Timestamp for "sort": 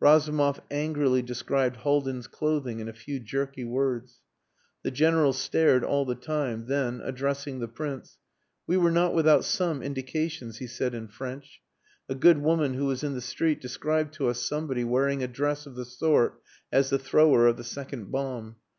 15.84-16.40